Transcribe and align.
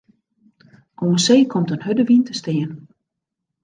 Oan 1.03 1.19
see 1.25 1.47
komt 1.51 1.71
in 1.73 1.81
hurde 1.85 2.05
wyn 2.07 2.23
te 2.25 2.33
stean. 2.39 2.71